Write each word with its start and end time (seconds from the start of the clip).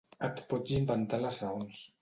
Et 0.27 0.39
pots 0.53 0.73
inventar 0.79 1.23
les 1.27 1.41
raons. 1.45 1.89